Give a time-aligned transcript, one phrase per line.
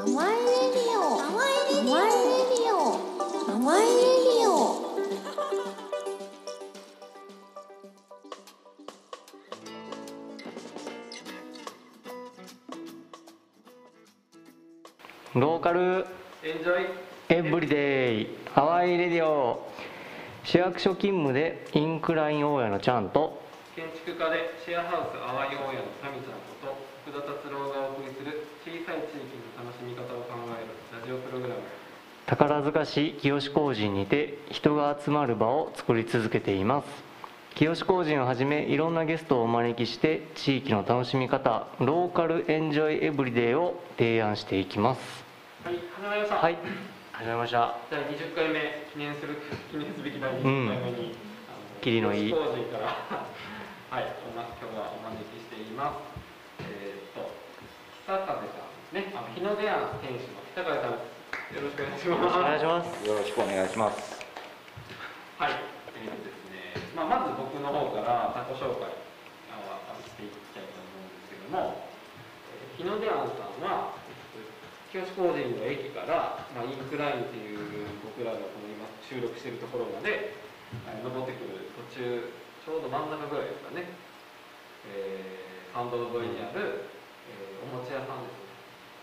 [0.00, 2.94] 甘いレディオ甘いレディオ甘いレディオ
[3.50, 4.54] 甘いレディオ
[15.34, 16.06] ローカル。
[16.44, 16.86] エンジョイ。
[17.30, 18.28] エブリデイ。
[18.54, 19.68] ハワイレディオ。
[20.44, 23.42] 市役所勤務でインクライン大家のちゃんと。
[23.74, 26.74] 建築家でシェアハウス淡い大家のサミちゃんこと
[27.06, 28.22] 福田達郎がお送りす
[28.92, 31.60] い地域の楽しみ方を考えるラジオプログラム
[32.26, 36.88] 宝塚市清工人にて人が集まる場を作り続けています。
[37.54, 45.00] 清工人をはじめいろんなゲストをお招きして地域の楽しみ方ローカルエンジョイエブリデイを提案していきます。
[45.64, 46.58] はい始まりましたはい。
[47.12, 47.78] 始めました。
[47.90, 48.60] 第20回目
[48.92, 49.36] 記念する
[49.70, 51.16] 記念すべき第20回目に、
[51.48, 52.30] あキリのいい。
[52.30, 52.86] 工人から
[53.90, 55.96] はい今日はお招きしています。
[56.60, 57.30] えー、っと
[58.06, 60.96] 久風さんですねあの日の出庵店主の久風さん
[61.52, 64.16] よろしくお願いしますお願いしますよろしくお願いします。
[65.36, 65.52] はい、
[65.92, 68.96] えーとですね、まあ、まず僕の方から自己紹介を
[70.02, 71.84] していきたいと思うんですけども、
[72.48, 73.92] えー日の出庵さんは、
[74.94, 77.58] 清工人の駅から、まあ、インクラインっていう
[78.06, 80.32] 僕らがこの今収録しているところまで、
[80.88, 82.32] えー登ってくる途中、
[82.64, 83.84] ちょうど真ん中ぐらいですかね、
[84.88, 86.88] えー、参道沿いにある、
[87.28, 88.47] えーお餅屋さんですね。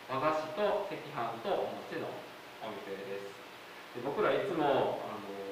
[0.09, 2.05] 和菓子と赤飯とお餅の
[2.61, 3.33] お店です。
[3.97, 5.45] で僕らいつも、あのー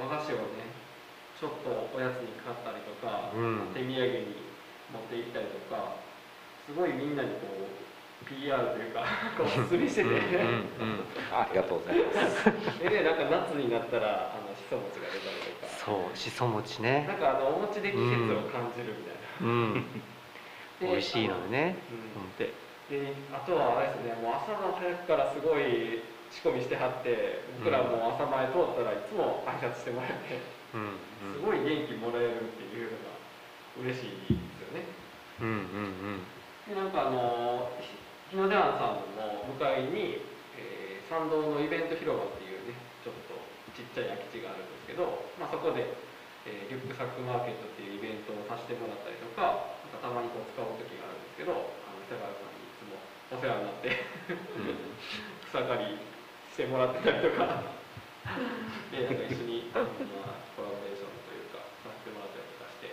[0.00, 0.64] 和菓子をね
[1.36, 3.72] ちょっとおやつに買ったりとか、うん。
[3.74, 4.48] 手土産に
[4.88, 6.00] 持って行ったりとか
[6.66, 7.68] すごいみんなにこ
[8.24, 9.04] う PR というか
[9.40, 12.44] おすすめしてて、うんありがとうございます。
[12.80, 15.72] でねなんか夏になったらあのしそ餅が出たりとか。
[15.84, 17.04] そうしそ餅ね。
[17.06, 19.84] なんかあのお餅で季節を感じるみたいな、うん。
[20.80, 21.76] で美味しいのでね。
[21.90, 22.22] うん。
[22.22, 26.02] うんでであとはあれですねもう朝の早くからすごい
[26.34, 30.42] 仕込みしてはって僕らも朝前通ったらいつも挨拶してもらえて、
[30.74, 33.18] うんすごい元気もらえるっていうのが
[33.82, 34.86] 嬉しいですよね。
[35.42, 36.22] うんうん
[36.64, 36.70] うん。
[36.70, 37.98] でなんかあのひ
[38.30, 40.22] 日の出庵さんの向かいに、
[40.54, 43.34] えー参道のイベント広場っていうねちょっと
[43.74, 45.90] ちっちゃい空き地があるんですけど、まあ、そこで、
[46.46, 52.59] えーリュックサックマーケットっていうイベントをさせてもらったりとかなんかたまにこう使う時があるんですけどあのさん
[53.30, 54.04] お世話になって
[55.48, 55.98] 草刈り
[56.50, 57.80] してもらってたりとか。
[58.90, 62.90] でなんか一緒にあの、まあ、コラボレーションというかさせてもらったりとかして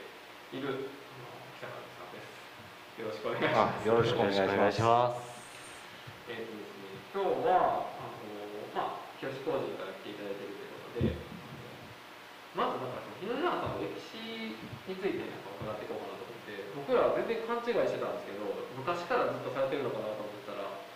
[0.56, 0.90] いる
[1.60, 3.02] 北川さんです。
[3.02, 3.82] よろしくお願いします。
[3.82, 4.82] あ、よろしくお願いします。
[4.82, 5.38] ます。
[6.32, 8.38] えーとですね、今日はあの、
[8.74, 11.18] まあ、清志工人から来ていただいているということで
[12.54, 14.54] まずなんかその日野山さんの歴史
[14.90, 20.27] についてなんか伺っていこうかなと思って僕らは全然勘違いしてたんですけど昔からずっとされてるのかなと思ってたら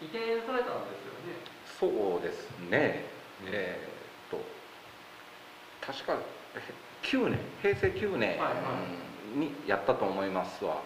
[0.02, 1.38] 移転されたんですよね
[1.80, 3.06] そうですね。
[3.48, 4.44] えーっと
[5.86, 6.18] 確か
[6.56, 6.62] え
[7.04, 8.38] 9年、平成9年
[9.36, 10.78] にやったと思いますわ。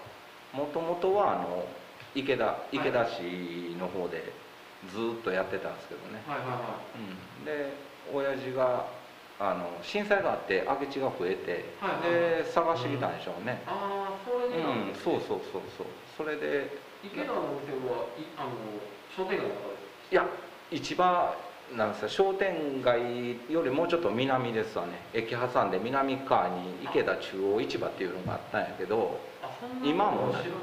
[0.53, 1.65] もともとはあの
[2.13, 4.23] 池田池田市の方で
[4.87, 6.23] ずっとやってたんですけどね。
[6.27, 7.73] はいはいはうん、で
[8.13, 8.85] 親父が
[9.37, 13.61] あの震災があって空き地が増えて、はいはいはいで探してきたんでしょうね。
[13.67, 15.87] ああそれうでなんそうそうそうそう。
[16.15, 16.69] それで
[17.03, 18.49] 池田のお店はいあの
[19.15, 19.45] 商店街
[20.11, 20.25] いや
[20.71, 21.33] 市場
[21.75, 22.09] なんですよ。
[22.09, 24.91] 商店街よりもうちょっと南ですわね。
[25.13, 29.19] 駅挟んで南側に池田中央市場っていうのがあったんやけど、
[29.83, 30.53] 今も知らないですね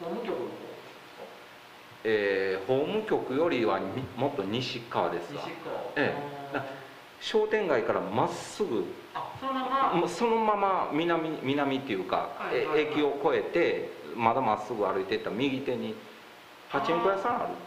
[0.00, 0.36] 法務局
[2.04, 5.42] えー法務局よりはにもっと西側ですわ。
[5.96, 6.14] え
[6.54, 6.80] え。
[7.20, 10.08] 商店街からまっすぐあそのまま？
[10.08, 12.80] そのまま南南っていうか、はいはいはい。
[12.80, 15.94] え駅を越えてまだまっすぐ歩いていったら右手に
[16.70, 17.58] パチンコ屋さんある。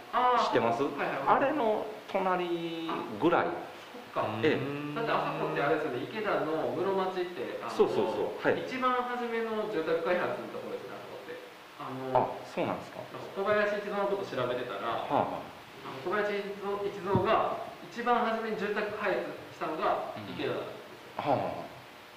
[0.48, 0.84] 知ってます？
[0.84, 1.44] はいはいはい。
[1.44, 2.88] あれの隣
[3.20, 3.52] ぐらい。
[3.52, 4.32] そっか。
[4.40, 4.56] え
[4.96, 8.40] だってあそこってあれですよね池田の室町ってそうそうそう。
[8.40, 8.64] はい。
[8.64, 11.36] 一番初めの住宅開発のところですねあそこって。
[11.84, 13.04] あのあそうなんですか。
[13.36, 15.44] 小林一三のこと調べてたらはあはあ。
[15.44, 17.60] の小林一三が
[17.92, 20.80] 一番初めに住宅開発したのが池田だったん。
[20.80, 21.68] ですよ、あは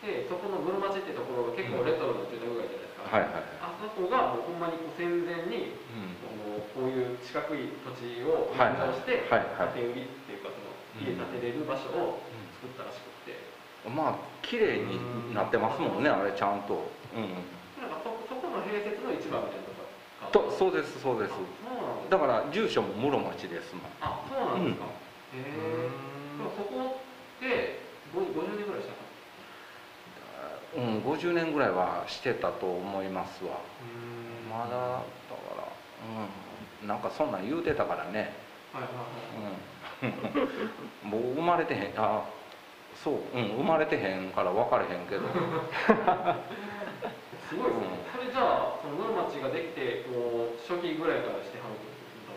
[0.07, 3.43] でそこの室町ってところが結構レトロな住宅街じゃないですか、あはいはい。
[3.59, 6.15] あそこがもうほんまにこう戦前にうん
[6.75, 8.77] こういう四角い土地をはい。
[8.77, 9.45] 利用してはい。
[9.57, 9.75] はい。
[9.75, 12.21] 建て売りっていうかその家建てれる場所を
[12.61, 13.37] 作ったらしくて、
[13.89, 14.99] まあ綺麗に
[15.35, 16.89] なってますもんねあれちゃんと。
[17.13, 17.37] うん。
[17.81, 21.33] なんかそそこの併設の市場みたいなとこがとそうですそうです。
[22.09, 22.19] だ。
[22.19, 23.85] から住所も室町ですもん。
[24.01, 24.89] あそうなんですか、へ
[25.37, 25.89] え
[26.39, 27.01] でもそこ
[27.39, 27.81] って
[28.15, 29.07] ご50年ぐらいしたか
[30.77, 33.61] うん50年ぐらいはしてたと思いますわ。
[34.51, 34.85] なまだだか
[35.57, 35.65] ら
[36.05, 36.29] うん
[36.85, 38.33] なんかそんなん言うてたからね、
[38.73, 40.17] はいはいはい。
[41.17, 41.93] う生まれてへん。
[41.97, 42.23] あ
[43.03, 45.23] そう、うん、生まれてへんから分かれへんけど。
[47.49, 51.87] すごいですね、それじゃあその室町ができてこう初期ぐらいからしてはるって
[52.27, 52.35] こ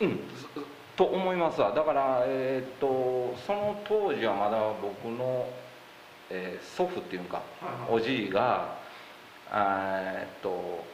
[0.00, 0.08] とですね。
[0.08, 0.64] うん。
[0.96, 1.72] と思いますわ。
[1.72, 5.46] だからえーっとその当時はまだ僕の、
[6.30, 8.76] えー祖父っていうか多分ねおじいが
[9.52, 10.84] えーっと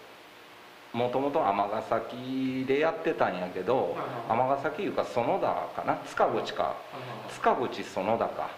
[0.92, 3.96] もともと尼崎でやってたんやけど
[4.28, 5.46] 尼崎いうか園田
[5.80, 5.96] かな？
[6.06, 6.62] 塚口か。
[6.64, 6.74] はい
[7.32, 8.50] 塚口園田か。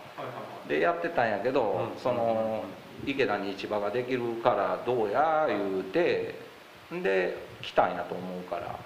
[0.67, 2.01] でやってたんやけど、うん。
[2.01, 2.65] その
[3.05, 6.39] 池田に市場ができるからどうや言うて
[6.91, 8.79] で来たんやと思うから。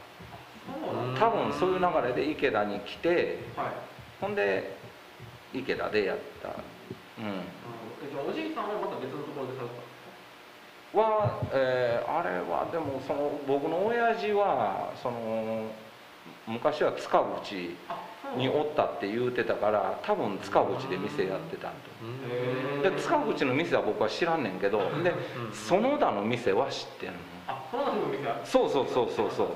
[1.18, 3.66] 多分そういう流れで池田に来てはい。
[4.20, 4.74] ほんで
[5.54, 9.85] 池田でやった、うん、えじゃあおじいさんはまた別のところでされてた
[10.96, 15.66] は、えーあれはでもその僕の親父はその
[16.46, 17.76] 昔は塚口
[18.36, 21.72] におったって言うてたから多分塚口で店やってたん
[22.82, 22.90] と。
[22.90, 25.12] で塚口の店は僕は知らんねんけどで
[25.52, 27.14] 園田の店は知ってんの。
[27.48, 29.48] あそうなんの店あるそうそうそうそうそう。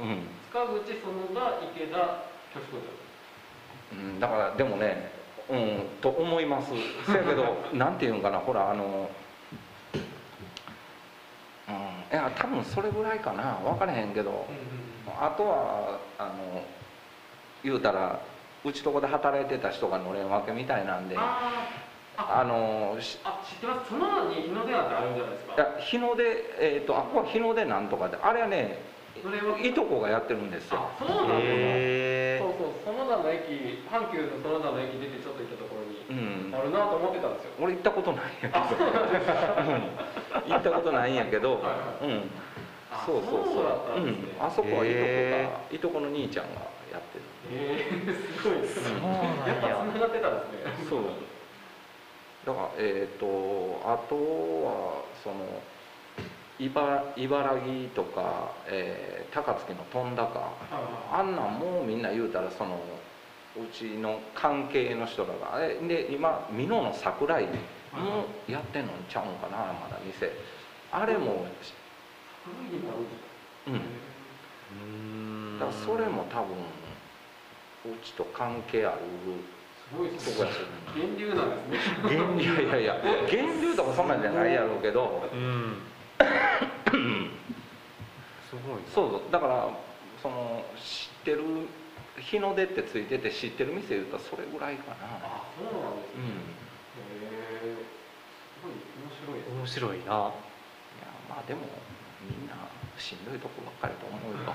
[0.00, 0.22] うん。
[0.50, 1.00] 塚口園
[1.34, 1.40] 田
[1.74, 2.64] 池田挙
[3.90, 5.10] 手うん、だからでもね
[5.48, 6.72] うんと思います。
[7.06, 9.23] せやけど なんていうんかなほらあのうん
[12.12, 13.58] いや多分それぐらいかな。
[13.64, 14.30] 分からへんけど。
[14.30, 14.84] うん
[15.20, 16.64] あとはあの
[17.62, 18.18] 言うたら
[18.64, 21.16] うちとこで働いてた人がのれん分けみたいなんで。
[22.16, 23.90] あのしあ知ってます？
[23.90, 25.54] その名に日の出なんてあるんじゃないですか？
[25.54, 26.22] いや日の出
[26.58, 28.78] えっ、とあここは日の出なんとかであれはね
[29.62, 30.78] いとこがやってるんですよ。
[30.80, 31.54] あそうなんですか？
[31.54, 32.54] へそう
[32.84, 35.88] そう園田の駅阪急の園田の駅出てちょっと行ったところに。
[35.88, 37.50] うんあるなと思ってたんですよ。
[37.60, 38.58] 俺行ったことないんやけど。
[40.54, 42.04] 行ったことないんやけど、はい。
[42.04, 42.30] うん。
[42.92, 43.66] あそうそうそう。
[44.40, 46.60] あそこはいとこへがいとこの兄ちゃんが
[46.92, 47.24] やってる。
[47.50, 49.00] へえすごいですね。
[49.46, 50.88] ややっぱ繋がってたんですね。
[50.90, 51.02] そう。
[52.46, 53.26] だからえっ、と
[53.84, 55.62] あとはその
[56.58, 61.20] 茨茨城とか、えー高槻の富高はいはい。
[61.20, 62.78] あんなんもうみんな言うたらその
[63.56, 65.58] うちの関係の人らが。
[65.60, 67.52] えで今美濃の桜井も
[68.48, 70.32] やってんのちゃうんかなまだ店。
[70.90, 71.46] あれも
[73.66, 73.74] うん。
[73.74, 74.84] う
[75.56, 75.58] ん。
[75.58, 78.98] だからそれも多分うちと関係ある。
[79.90, 80.34] すごいですね。
[80.36, 80.58] とこやし
[80.96, 82.16] 源流なんですね。
[82.16, 82.96] 源いやいやいや
[83.30, 85.28] 源流とかそんなんじゃないやろうけど。
[85.32, 85.76] うん。
[88.50, 89.32] すごいそう。
[89.32, 89.68] だから
[90.20, 91.42] その知ってる
[92.18, 95.18] 日の出ってついてて知ってる店言うたらそれぐらいかな。
[95.22, 96.22] あそうなんですね。
[96.22, 96.54] うん
[96.94, 99.94] へえすごい面白い。
[99.94, 100.04] 面白いな。
[100.04, 101.66] いやまあでも
[102.22, 102.54] みんな
[102.96, 104.54] しんどいとこばっかりと思うよ。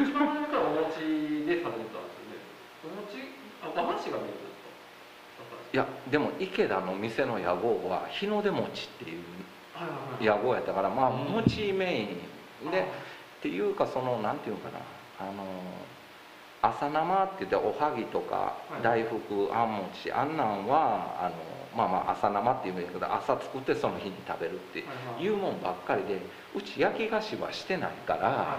[0.00, 2.38] 一番初めからお餅でされてたんですよね。
[2.86, 3.18] お餅
[3.60, 5.74] あ和菓子がメインですか？
[5.74, 9.22] いやでも池田の店の屋号は日の出餅っていう
[9.74, 10.24] はいはいはい。
[10.24, 11.32] 屋号やったからまあうん。
[11.32, 12.04] 餅メイ
[12.66, 12.84] ンでっ
[13.42, 14.78] ていうかそのなんていうのかな
[15.20, 15.44] あの
[16.60, 18.36] 朝生って言っておはぎとか
[18.70, 18.82] はい。
[18.82, 21.34] 大福あん餅あんなんはあの
[21.76, 24.84] まあまあ朝生っていうんやけど朝作ってその日に食べるって
[25.22, 26.20] いうもんばっかりで
[26.56, 28.58] うち焼き菓子はしてないから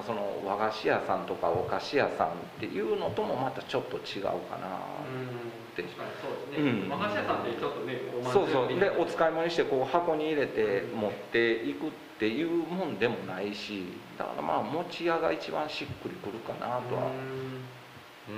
[0.00, 2.30] その和菓子屋さんとかお菓子屋さんっ
[2.60, 5.10] ていうのともまたちょっと違うかなう
[5.58, 5.82] んて
[6.20, 6.88] そうですね、うん。
[6.88, 13.84] 和菓子屋さんってちょっとねおそうそうでおい使い物にしてこう箱に入れて持っていくっていうもんでもないし
[14.18, 17.10] だからまあ餅屋が一番しっくりくるかなとは。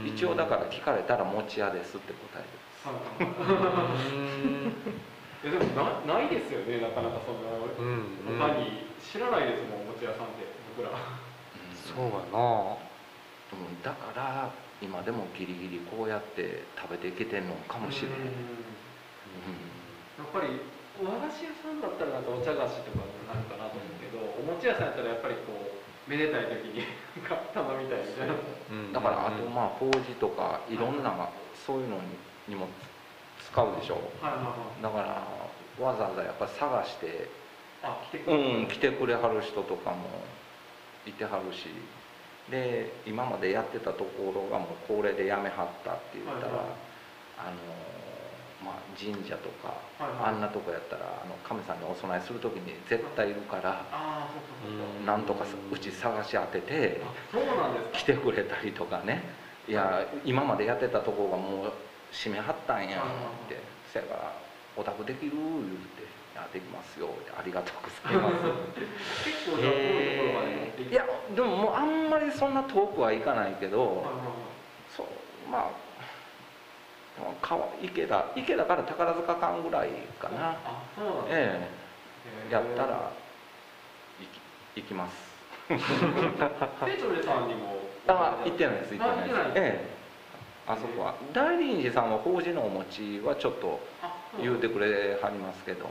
[0.06, 2.48] 一応だから聞かれたら餅屋ですって答える
[4.16, 4.72] うん。
[5.44, 5.64] えでも
[6.08, 8.38] なないですよねなかなかそのうん。
[8.38, 10.96] 他に知らないですもんお餅屋さんって僕ら
[11.94, 12.76] そうやな。
[13.54, 18.18] うんだから今でもギリギリこうやって食べていけてんのかもしれない、
[20.18, 20.60] やっぱり
[20.98, 26.82] 和菓子屋さんだったらなんかお茶菓子とかになるかなと思うけどお餅屋さんやったらやっぱりこうめでたい時に
[27.22, 28.34] 頼みたいみたいな。
[28.34, 28.92] うん。
[28.92, 31.96] だからあとまあ法事とかいろんなそういうの
[32.48, 32.68] にも
[33.38, 34.12] 使うでしょ。
[34.20, 34.82] はいはいはい。
[34.82, 37.30] だからわざわざやっぱ探して
[37.82, 40.33] あ来てくうれん来てくれはる人とかも
[41.06, 41.68] いてはるし
[42.50, 46.66] で今までやってたところがもう高齢で辞めはったって言ったら、はいはい。
[47.36, 47.56] あの
[48.62, 49.68] まあ神社とか、
[49.98, 50.34] はいはい。
[50.34, 55.06] あんなとこやったらあの神さんにお供えする時に絶対いるから、ああそうそうそうそううん。
[55.06, 57.90] なんとかさうち探し当ててあそうなんですか。
[57.92, 59.22] 来てくれたりとかね。
[59.66, 61.72] いや今までやってたとこがもう
[62.10, 63.02] 閉めはったんや
[63.46, 64.42] ってせやから
[64.76, 65.32] 「お宅できる?」
[65.64, 68.34] 言うて「いやできますよ」ありがとうございます」
[69.24, 74.04] 結構じゃあ遠いところまで持っていやでももうあんまりそんな遠くはいかないけど
[74.90, 75.06] そう
[75.50, 75.84] まあ
[77.40, 79.88] 川池田池田から宝塚間ぐらい
[80.18, 80.56] かな。
[81.28, 81.70] え
[82.48, 82.48] え。
[82.48, 82.52] へー。
[82.52, 83.12] やったら
[84.74, 85.32] 行きます。
[85.68, 85.78] 店
[87.00, 87.78] 長のさんにも？
[88.08, 89.38] あ行ってないです行ってないです。
[89.54, 89.88] ええ。
[90.66, 91.14] あそこは。
[91.32, 93.78] 大臨寺さんは法事のお餅はちょっと
[94.40, 95.88] 言うてくれはりますけど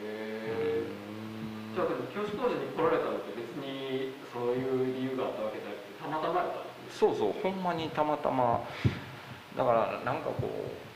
[0.00, 8.64] じゃあ教師工事に来られたのって別にそういう理由があったわけじゃなくてたまたまやったんですねそうそうほんまにたまたま
[9.56, 10.90] だからなんかこう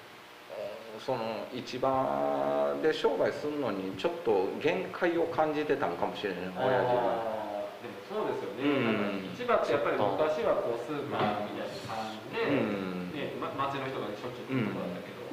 [1.04, 7.28] その市場で商売するのにちょっと限界を感じてたのかもしれない親父は。
[7.28, 9.36] あーでもそうですよね、うん。
[9.36, 13.12] 市場ってやっぱり昔はこうスーパーみたいな感じで、うん。
[13.12, 15.28] ねま、町の人がしょっちゅう来るとこだったけど、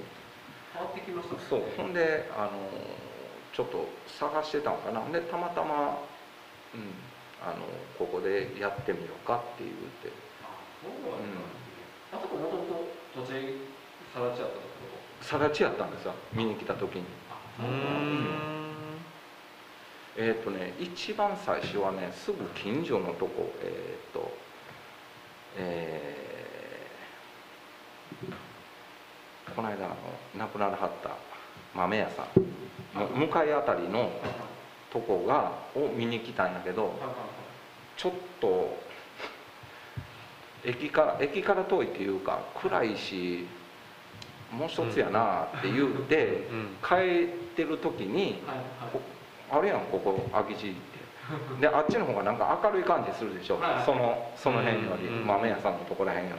[0.76, 1.48] 変わってきましたもんね。
[1.48, 1.64] そう。
[1.78, 2.68] ほんであの
[3.54, 5.02] ちょっと探してたのかな。
[5.12, 6.00] でたまたま、
[6.74, 6.96] うん、
[7.44, 7.66] あの
[8.00, 10.12] ここでやってみようかって言うて。
[10.44, 10.48] あ
[10.82, 11.44] そうなんですね、
[12.14, 13.58] あそこもともと土地
[14.14, 16.14] さら地やったところ更地やったんですよ。
[16.34, 17.04] 見に来た時に。
[17.30, 18.16] あうそうなん
[20.16, 20.30] ですねん。
[20.30, 24.32] えっ、とね一番最初はねすぐ近所のとこえっ、と
[25.58, 26.32] えー
[29.56, 29.90] この間
[30.38, 31.10] 亡くならはった
[31.76, 32.26] 豆屋さん。
[33.00, 34.12] の向かいあたりの
[34.92, 36.94] とこがを見に来たんやけど
[37.96, 38.12] ちょっ
[38.42, 38.78] と
[40.66, 43.48] 駅から駅から遠いっていうか暗いし
[44.52, 48.42] もう一つやなって言うてうん帰ってる時に
[49.50, 50.92] あれやんここ空き地って。
[51.62, 53.86] であっちの方がなんか明るい感じするでしょ、はい。
[53.86, 56.36] そのその辺より、うん豆屋さんのとこら辺よ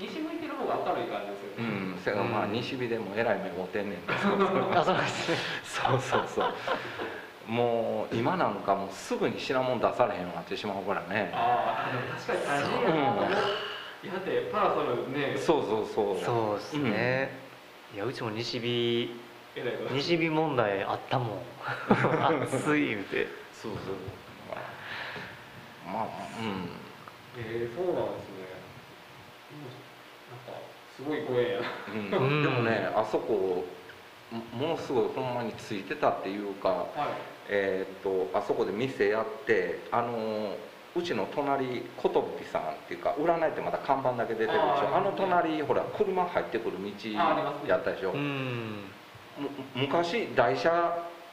[0.00, 2.00] 西向いてる方が明るい感じですりよね、うん。
[2.02, 2.52] せやからまあうん。
[2.52, 4.00] 西日でもえらい目持ってんねん。
[4.00, 5.38] け どあそうですね。
[5.62, 6.54] そうそうそう。
[7.46, 11.30] もう今なんかもうすぐに品物出されへんようになってしまうからね。
[11.34, 13.30] ああでも確かに大事やなう
[14.02, 15.36] いやだってパラソルね。
[15.36, 16.16] そうそうそう。
[16.16, 17.30] そうですね、
[17.94, 19.12] いやうちも西日
[19.92, 21.38] 西日問題あったもん。
[22.46, 23.26] 暑い言うて。
[23.52, 23.94] そうそう。
[25.92, 26.04] まあ
[26.40, 26.68] うん。
[27.36, 28.50] えー、そうなんですね
[30.96, 31.66] すごいご縁やな。
[32.18, 32.28] うん。
[32.28, 33.64] うんでもねあそこ
[34.30, 36.88] もものすごいほんまについてたっていうかはい。
[37.48, 40.54] えーっとあそこで店やってあの
[40.96, 41.82] うちの隣寿
[42.52, 44.60] さんっていうか占いってまだ看板だけ出てるでしょ。
[44.62, 47.08] あーあの隣ほら車入ってくる道
[47.68, 48.90] やったでしょ、うん。
[49.38, 50.70] む昔台車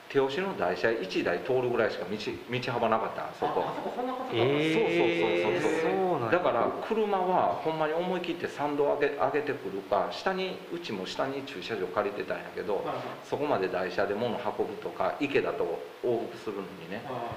[0.10, 6.22] 手押しの台車1台通るぐらいしか道道幅なかったあそこああそこそんなことえー、そうそうそうそう。
[6.22, 12.86] そうだから車はほんまに思い切って参道上げ上げてくるか下にうちも下に駐車場借りてたんやけど
[13.24, 17.04] そこまで台車で物運ぶとか池だと往復するのにね。
[17.06, 17.32] は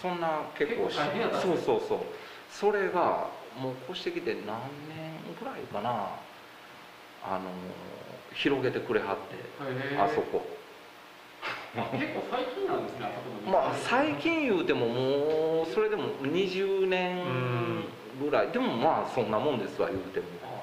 [0.00, 0.96] そんな結構し
[1.42, 1.98] そうそうそう。
[2.50, 3.28] それが
[3.60, 6.10] もう越してきて何年ぐらいかな。
[7.22, 7.50] あの
[8.32, 10.42] 広げてくれはってあそこ。
[10.56, 10.59] あ
[11.74, 13.12] 結構最近なんですね
[13.46, 17.24] まあ最近言うてももうそれでも20年
[18.20, 18.48] ぐらい。
[18.50, 20.26] でもまあそんなもんですわ言うても。
[20.44, 20.60] あ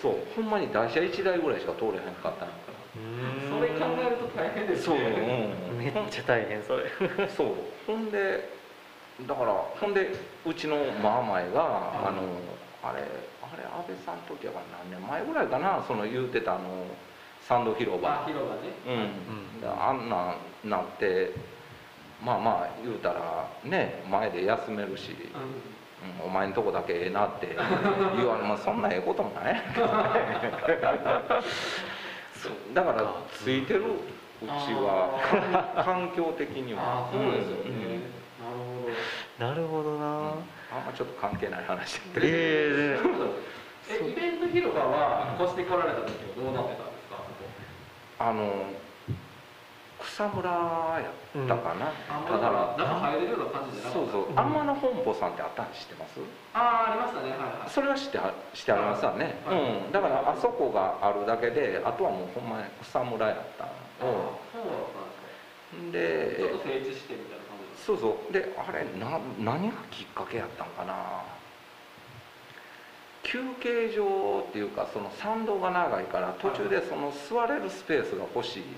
[0.00, 2.78] そうほんまに台車1台ぐらいしか通れへんかったんやか
[3.48, 6.84] それ考えると大変ですらそう、ねうん、めっちゃ大変それ。
[7.28, 7.54] そう。
[7.86, 8.56] ほんで
[9.26, 10.12] だからほんで
[10.46, 12.22] うちのマーマイが、あの
[12.84, 13.02] あれ
[13.42, 16.86] あれ安倍さんの時やから何年前ぐらいかなその言うてたあの
[17.48, 18.24] サンド広場。
[18.24, 18.60] あ広場ね。
[18.86, 18.90] う
[19.58, 21.32] ん、だからあんなんなって
[22.22, 25.40] まあまあ言うたらね前で休めるし、うん。
[25.40, 27.56] うんお前んとこだけええなって
[28.16, 29.62] 言われまあそんなええこともない。
[32.36, 32.52] そう。
[32.74, 35.18] だからついてるうちは
[35.84, 37.82] 環境的にはあそうですよね、うん。
[38.44, 39.46] なるほど。
[39.48, 42.26] なるほどな、あんまちょっと関係ない話だけど。
[42.26, 43.38] えええ
[43.88, 46.87] イベント広場は越してこられた時はどうなってたんですかあそこ
[48.18, 48.66] あの
[50.00, 54.32] 草むらやったかな、あただまだ中入れるような感じじゃなかそうそう。
[54.34, 56.20] 天野本舗さんってあったん知ってます？
[56.54, 57.30] ああありましたね。
[57.30, 57.70] はいはい。
[57.70, 59.58] それは知ってはしてありますわね、はい。
[59.58, 63.66] うん、だからあそこがあるだけであとはもうほんまに草むらやった
[65.76, 68.32] んでちょっと整地してみたいな感じそうそう。
[68.32, 70.94] であれな何がきっかけやったんかな
[73.30, 78.70] 休憩所っていうかその参道が長いから途中でその座れるスペースが欲しいって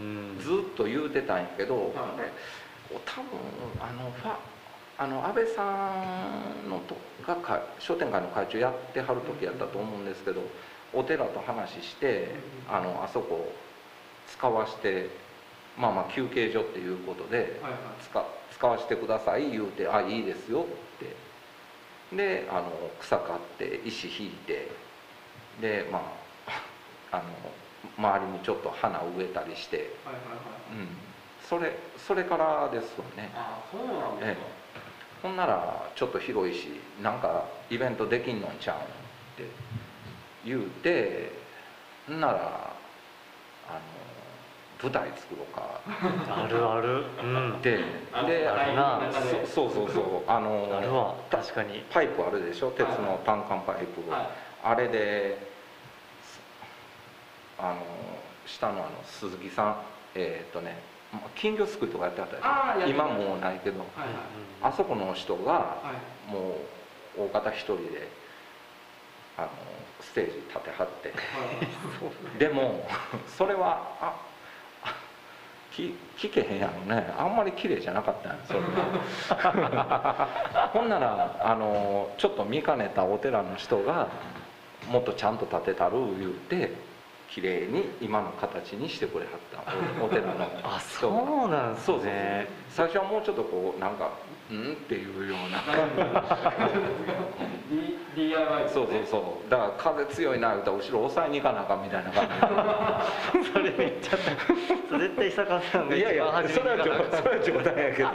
[0.00, 0.38] うん。
[0.38, 1.84] ずっと言うてたんやけど、はい。
[2.18, 2.32] で
[3.06, 3.30] 多分
[3.80, 4.36] あのファ
[4.98, 5.90] あの安倍さ
[6.66, 6.96] んのと
[7.26, 10.42] がか商店街の会長やってはる時やったと思うんですけど
[10.92, 12.34] お寺と話して
[12.68, 13.50] あのあそこ
[14.28, 15.08] 使わして
[15.78, 17.60] まあまあ休憩所っていうことで
[18.02, 20.64] 使使わせてください言うて「あいいですよ」っ
[21.00, 21.16] て
[22.16, 24.68] であの草刈って石引いて
[25.60, 26.02] でま
[27.10, 27.24] ああの
[27.98, 30.42] 周りにちょっと花植えたりして、はいはいは
[30.72, 30.80] い。
[30.80, 30.88] うん、
[31.42, 33.30] それそれからですわね。
[33.34, 34.62] あそうなんですか、え。
[35.22, 36.68] ほんならちょっと広いし
[37.02, 38.82] なんかイベントできんのんちゃうんっ
[39.36, 39.54] て
[40.44, 41.32] 言うて
[42.08, 42.34] ほんなら
[43.68, 43.80] あの
[44.82, 45.80] 舞台作ろうか。
[46.42, 47.04] あるある。
[47.22, 47.62] うん。
[47.62, 47.78] で
[48.12, 49.00] あであるな。
[49.46, 50.30] そそうそうそう。
[50.30, 51.14] あのあるわ。
[51.30, 51.84] 確かに。
[51.90, 52.70] パイプあるでしょ？
[52.72, 54.28] 鉄の単管パイプ、はい。
[54.64, 55.38] あれで
[57.58, 57.76] あの
[58.46, 59.76] 下のあの鈴木さん
[60.14, 62.42] えーっとねまあ金魚すくいとかやってはったで
[62.86, 62.90] しょ？
[62.90, 63.78] 今もうないけど。
[63.80, 64.08] はいはい。
[64.62, 65.92] あそこの人がは
[66.28, 66.32] い。
[66.32, 66.56] も
[67.16, 68.08] う大方一人で
[69.38, 69.48] あの
[70.00, 71.08] ステージ立てはって。
[71.10, 71.18] はい。
[72.38, 72.84] でも
[73.28, 74.14] それはあ
[75.72, 75.94] 聞
[76.30, 77.12] けへんやろね。
[77.18, 78.60] あんまり綺麗じゃなかったんやそれ。
[78.60, 80.28] は
[80.72, 84.08] ほんならあのちょっと見かねたお寺の人が
[84.90, 86.72] もっとちゃんと立てたる言うて
[87.30, 94.10] 綺麗に今の形にしてくれはったおお寺のあそうなんすそうそうそうね最初はもうちょっとこうなんか
[94.50, 95.60] 「うん?」っていうような。
[97.70, 99.50] D- DIY そうそうそう。
[99.50, 102.28] だから風強いな言うたら後ろ抑えに行かなあかんみたいな感
[103.52, 104.16] それめっちゃ
[104.98, 108.08] 絶対坂さんがじいやいや一番初それは冗めに言うからそれは冗談やけど。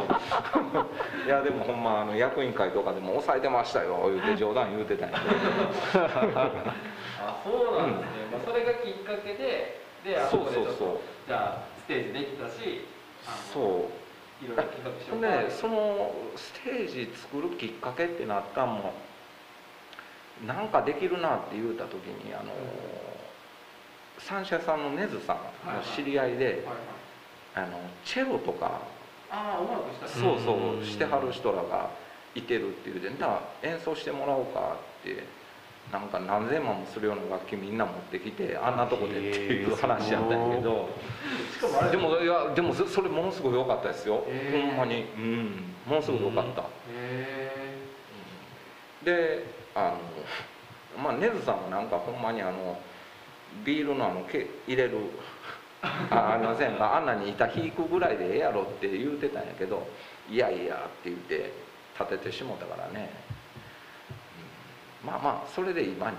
[1.26, 6.12] いやでもほんまあの役員会とかでも抑えてましたよ言うて冗談言うてたんやけど。
[7.20, 12.86] あそうなんですね、まあ、それがきっかけでであそうこでちょっとそうそうじゃあステージできたし
[13.52, 14.07] そう
[14.44, 18.94] いろいろ企画しでそのステージ作るきっかけってなったんも
[20.46, 22.51] なんかできるなって言うた時にあの
[24.20, 26.65] 三社さんの根津さんの知り合いで、
[28.03, 28.82] チェロとか
[29.29, 30.08] ああ音楽した。
[30.08, 31.89] そうそうしてはる人らが
[32.36, 35.23] いてるっていうでじゃあ演奏してもらおうかって
[35.91, 40.89] なんか何千万もするような楽器みんな持ってきてあんなとこでっていう話やったんやけど。
[41.91, 44.23] でもいやでもそそれものすごい良かったですよ。
[44.52, 45.06] ほんまに。
[45.17, 45.73] うん。
[45.88, 46.63] ものすごい良かった。
[49.04, 49.45] で
[49.76, 49.93] あ
[50.97, 52.78] のまあ根津さんはなんかほんまにあの
[53.63, 54.97] ビールのあのけ入れる
[55.82, 56.97] あありませんか？
[56.97, 59.88] あんなに板引くぐらいでええやろって言うてたんやけど
[60.30, 61.54] いやいやって言って
[61.97, 63.37] 立ててしもたからね、うん
[65.08, 66.17] まあまあそれで今に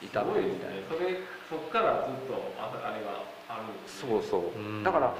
[0.00, 0.76] 至すっみたいな。
[0.76, 1.18] ねそれ
[1.50, 4.58] そっからずっとああれがあるんですねそうそう。
[4.58, 4.84] うん。
[4.84, 5.12] だから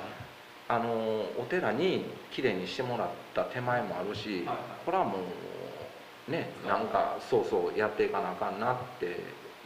[0.69, 4.57] あのお寺にきれいにしてもらった手前もあるし、はいはい。
[4.85, 5.19] これはも
[6.29, 9.07] うねなんかそうそうやっていかなあかんなって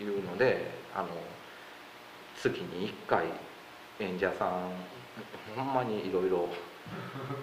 [0.00, 1.08] いうのであの
[2.36, 3.26] 月に1回
[4.00, 4.70] 演者さん
[5.56, 6.48] ほんまにいろいろ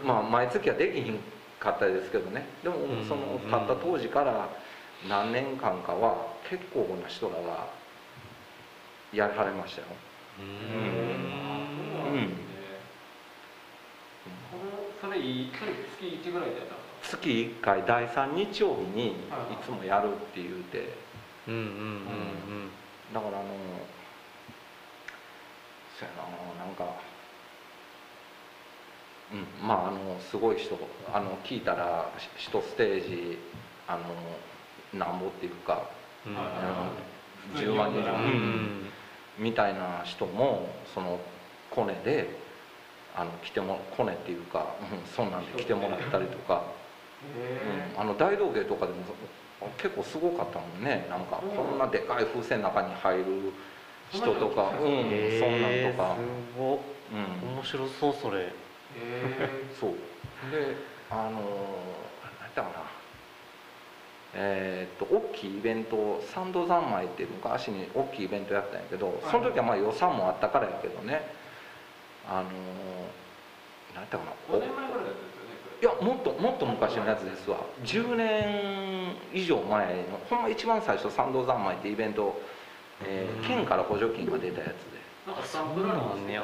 [0.03, 1.19] まあ毎月はできひん
[1.59, 2.47] かったですけどね。
[2.63, 4.49] でもうんそのたった当時から
[5.07, 7.67] 何年間かは結構な人らが
[9.13, 9.87] やられましたよ。
[10.39, 10.49] うへん。
[10.49, 12.15] うなん。
[12.15, 12.33] ね
[14.51, 19.15] このそれいいそれ月1ぐらいでやった月1回第3日曜日にい
[19.63, 21.09] つもやるって言うて。
[21.47, 22.69] うんうんうん
[23.13, 23.47] だからあの
[25.97, 26.85] そやななんか
[29.33, 30.77] うんまああのすごい人
[31.11, 33.39] あの聞いたら一ステージ
[33.87, 34.03] あの
[34.93, 35.83] なんぼっていうか
[36.25, 36.35] うん。
[36.35, 36.49] はいあ
[36.85, 37.09] の
[37.53, 38.25] 普通に10万人呼んだらうん。
[38.25, 38.89] うん
[39.39, 41.19] みたいな人もその
[41.71, 42.29] コネで
[43.15, 46.63] あの来てもコネっていうか、うん、そん なんで来てもらったりとか。
[47.35, 48.99] へうん、あの大道芸とかでも
[49.77, 51.05] 結構すごかったもんね。
[51.09, 53.23] なんかこんなでかい風船の中に入る
[54.09, 54.71] 人とか。
[54.71, 54.77] うん、
[55.37, 56.79] そんなんとか、すごっ。
[57.11, 58.53] うん、面白そうそれ。
[59.77, 59.91] そう。
[60.49, 60.77] で
[61.11, 61.33] あのー、
[62.23, 62.88] 何やったかな
[64.33, 71.21] えーっと大きいイベントサンド三昧って昔に大きいイベントやったんやけどその時はまあ予算もあったからやけどね。
[72.27, 72.53] あのー、
[73.95, 77.57] 何やったかな5年前ぐらいですよねいやもっともっと昔のやつですわ。
[77.83, 82.39] 10年以上前のほんま一番最初参道三昧ってイベント、
[83.03, 83.47] えーうん。
[83.47, 84.89] 県から補助金が出たやつ
[85.29, 86.43] なんかスタンプラリーしてたや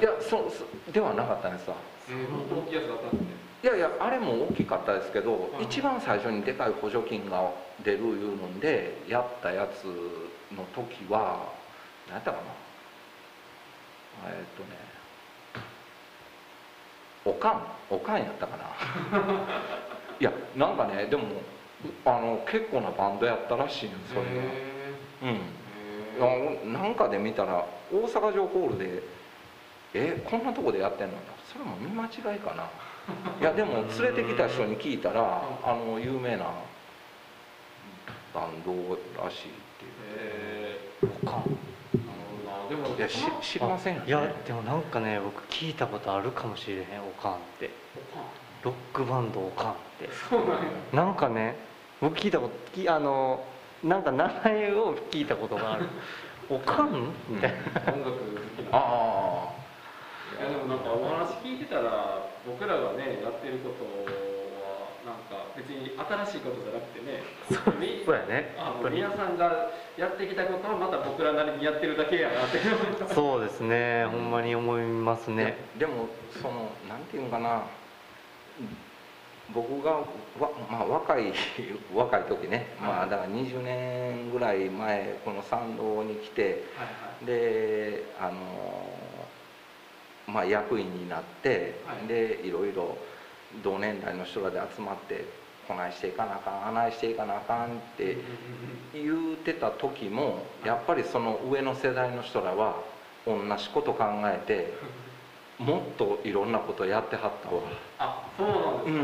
[0.00, 1.76] いやそそではなかったんですわ。
[2.08, 3.16] 大きいやつがあったんで。
[3.16, 7.50] すねいやいやあれも大きかったですけど、はい一番最初にでかい補助金が
[7.84, 9.84] 出るいうのでやったやつ
[10.54, 11.48] の時は
[12.06, 12.36] 何やったか
[14.24, 14.30] な？
[14.30, 14.78] えーっとね
[17.24, 17.62] おかん。
[17.90, 18.64] おかんやったかな？
[20.20, 21.24] いやなんかねでも
[22.04, 24.30] あの結構なバンドやったらしいんそれが。
[24.30, 25.32] へ
[26.64, 26.72] うん。
[26.72, 29.02] なんかで見たら大阪城ホールで
[29.94, 31.14] えこんなとこでやってんの
[31.52, 32.68] それも見間違いかな？
[33.40, 36.46] いやでも連れてきた人に聞いたらあの有名な
[38.34, 38.72] バンド
[39.22, 39.92] らしいっていう。
[40.16, 40.80] え
[41.22, 41.40] おかん。
[41.40, 41.46] ー、
[42.04, 44.06] なるほどなでもいやし知りませんよね。
[44.08, 47.70] いやでもなんかね僕聞いたことあるかもしれへんおかんって。
[48.62, 50.08] ロックバンドおかんって。
[50.28, 50.60] そうなんや。
[50.92, 51.56] なんかね
[52.00, 53.42] 僕聞いたこときあの
[53.82, 55.86] なんか名前を聞いたことがある。
[56.50, 57.12] おかん？
[57.28, 57.52] みたい
[57.86, 57.92] な。
[57.92, 58.16] 音楽好
[58.56, 59.52] きなあ
[60.36, 64.28] いやでもなんかお話聞いてたら僕らがねやってることは
[65.06, 67.22] なんか別に新しいことじゃなくてね
[67.80, 68.54] みそうやね。
[68.58, 72.58] あの皆さんがやってきたことをまた僕らなりにやってるだけやなって
[73.14, 75.56] そうですねほんまに思いますあ、ね。
[75.78, 76.08] でも
[76.42, 77.62] そのなんていうのかな。
[79.54, 80.04] 僕がわ、
[80.70, 81.32] まあ、若い
[81.94, 86.58] 若い時ね、まあだから20年ぐらい前この参道に来てはいは
[87.22, 87.24] い。
[87.24, 88.34] であの
[90.28, 92.06] まあ役員になって、はい。
[92.06, 92.96] でいろいろ
[93.62, 95.24] 同年代の人らで集まって
[95.66, 98.18] こないしていかなあかんあないしていかなあかんって
[98.92, 102.82] 言うてた時もやっぱりその上の世代の人らは
[103.26, 104.74] 同じこと考えて
[105.58, 107.62] もっといろんなことやってはったわ。
[107.98, 109.02] あそうなんですか、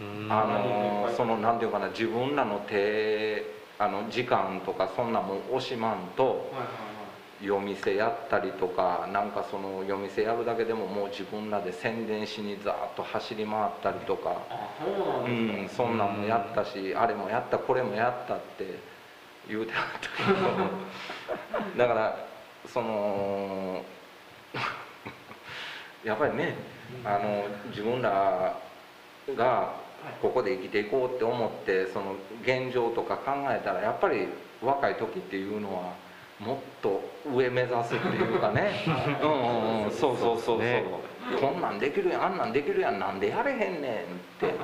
[0.00, 0.24] うん。
[0.24, 0.32] うん。
[0.32, 6.93] あのそのなんていうかな自分らの手あの時間とかそんなもん惜しまんとはいはいはい
[7.44, 14.42] 夜店やったりとかなんかその夜店やるだけでももう自分らで宣伝しにざーっと走り回ったりとか、
[15.26, 18.78] うん、そんなんもやったし、あれもやったこれもやったって
[19.46, 20.94] 言うてはったけど。
[21.76, 22.34] だから
[22.66, 23.84] その
[26.04, 26.54] やっぱりね
[27.04, 28.56] あの自分ら
[29.36, 29.72] が
[30.20, 34.28] ここで生きていこうって思ってその現状とか考えたらやっぱり
[34.62, 35.92] 若い時っていうのは
[36.40, 37.00] もっと
[37.32, 38.72] 上目指すっていうかね。
[39.22, 40.84] うんうんうんそうそうそうそう、ね。
[41.40, 44.04] こんなんできるやんあんなんできるやんなんでやれへんねんっ
[44.40, 44.54] て。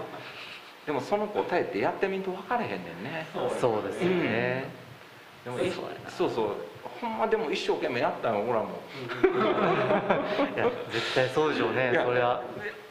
[0.87, 3.27] でもその答えってやってみんと分かれへんねんね。
[3.33, 4.65] そうですよね、
[5.45, 6.57] でもいそうそうそう
[7.01, 8.81] ほんまでも一生懸命やったよほらも
[10.57, 12.43] いや絶対そうでしょうねいやそれは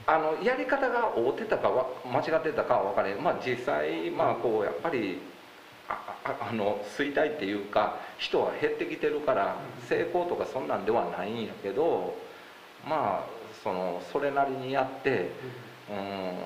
[0.07, 3.23] あのやり方が合うてたかは間違ってたかは分からへん。
[3.23, 5.38] まあ実際まあこうやっぱりああ
[5.89, 12.15] あの衰退っていうか人は減ってきてるから成功とかそんなんではないんやけど
[12.87, 15.31] まあそのそれなりにやって
[15.89, 16.37] うーん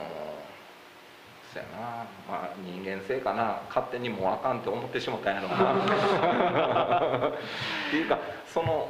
[1.53, 1.79] そやな。
[2.27, 3.62] まあ人間性かな。
[3.67, 5.56] 勝手にもうあかんって思ってしもたんやろな。
[7.29, 8.89] っていうかその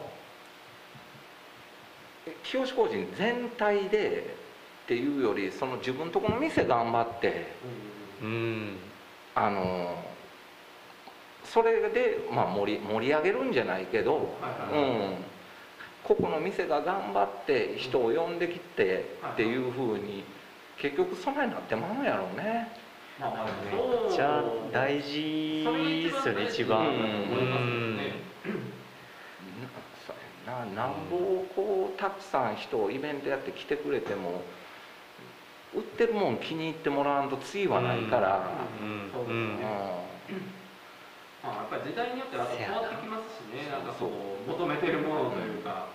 [2.43, 4.35] 清志工人全体で
[4.83, 7.47] っていうよりその自分とこの店頑張って
[8.21, 8.77] うん。
[9.35, 10.12] あの
[11.53, 15.15] それで、まあ、盛り盛り上げるんじゃないけど、はいはいうん、
[16.03, 20.23] ここの店が頑張って人を呼んできてっていうふうに
[20.79, 22.69] 結局そないなってまうのやろうね。
[23.19, 25.63] まあまあめっちゃ大事
[26.03, 26.87] ですよね一番。
[26.87, 27.97] うん。
[30.47, 34.41] ななんぼこうたくさん人をイベントやって来てくれても
[35.73, 38.49] 売ってるもん気に入ってもらわんと次はないから、
[38.81, 39.09] うん。
[39.13, 39.35] そうですね
[40.31, 40.62] うん
[41.43, 43.67] まあやっぱり時代によっては変わってきますしね。
[43.67, 45.91] なんかこう求めてるものというか、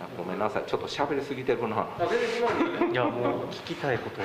[0.00, 0.64] あごめんなさい。
[0.64, 1.84] ちょっと喋りすぎてるな。
[2.00, 4.22] いやもう聞きたいこと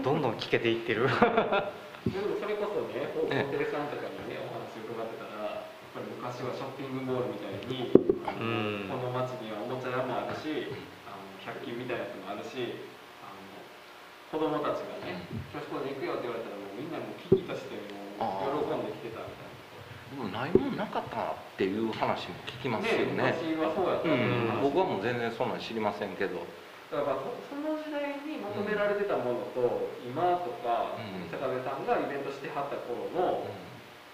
[0.00, 1.10] どんどん聞けていってる。
[1.10, 10.68] でもそれこそね方向亭さんとかにねお話伺ってたらやっぱり昔はショッピングモールみたいにこの町にはおもちゃ屋もあるし
[11.08, 12.84] あの100均みたいなやつもあるし
[13.24, 13.56] あの
[14.28, 17.80] 子供たちがね「教師校で行くよ」って言われたらもうみんなもう危機として
[18.20, 19.43] もう喜んで来てたみたい
[20.30, 23.34] ないもんなかったっていう話も聞きますよね。
[23.34, 26.38] 昔はそうやったうっていん、話僕はもう全然そんなん知りませんけど。
[26.94, 31.26] だからそその時代に求められてたものと、今とか、うん。
[31.26, 33.50] 坂部さんがイベントしてはった頃の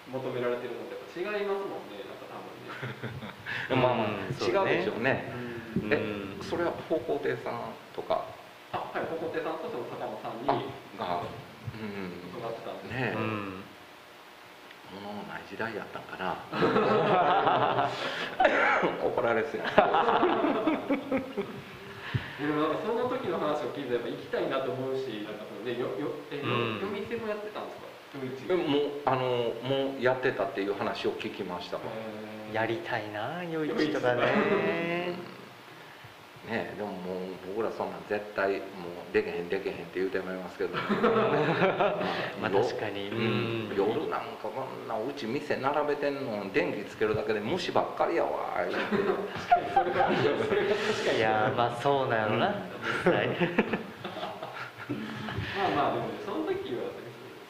[0.09, 2.01] 求められてるのってやっぱ違いますもんね。
[2.09, 3.77] なんか多分ね。
[3.77, 5.29] まあまあうん違うでしょうね。
[5.83, 5.93] うん。
[5.93, 6.01] え
[6.41, 7.61] それは方向亭さん
[7.93, 8.25] とか？
[8.73, 10.49] あはい方向亭さんとその坂本さんに
[10.97, 12.31] あがうん。
[12.33, 12.89] 伺ってたんです。
[12.89, 13.60] ねえ、うん
[14.93, 17.89] 物のない時代やったんかな。
[19.03, 19.67] 怒られすぎで
[22.47, 26.79] もなんかその時の話を聞いてやっぱ行きたいなと思うしなんかそのねよよえ、うん。
[26.81, 27.77] 夜店もやってたんです
[28.47, 28.55] か？
[28.57, 31.77] もうあのもうやってたっていう話を聞きました。
[32.51, 35.13] やりたいな夜市とかね
[36.47, 36.97] ねでももう
[37.55, 38.57] 僕らそんなん絶対も
[39.09, 40.69] うでけへんでけへんって言うてもいますけど、
[42.41, 43.09] まあ確かに。
[43.09, 43.17] うん
[43.69, 43.75] うん。
[43.75, 48.55] 夜なんかこんなうち店並べてんの電気つけるだけで虫ばっかりやわ。
[48.57, 48.77] 言うて
[49.73, 50.09] それが
[50.47, 52.55] それが確かにいやーまあそうなんやろな
[53.05, 53.27] 実際。
[55.57, 56.81] まあまあでもねその時は